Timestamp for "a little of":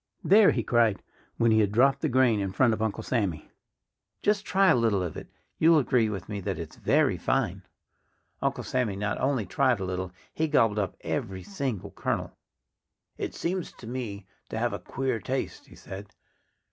4.71-5.15